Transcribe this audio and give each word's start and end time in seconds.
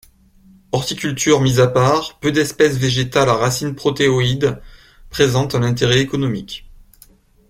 Horticulture 0.71 1.41
mise 1.41 1.59
à 1.59 1.67
part, 1.67 2.17
peu 2.17 2.31
d'espèces 2.31 2.75
végétales 2.77 3.29
à 3.29 3.35
racines 3.35 3.75
protéoïdes 3.75 4.59
présentent 5.11 5.53
un 5.53 5.61
intérêt 5.61 5.99
économique. 5.99 6.67